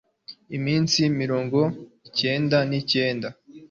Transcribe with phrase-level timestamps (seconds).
[0.57, 1.59] iminsi mirongo
[2.07, 3.27] icyenda ni cyenda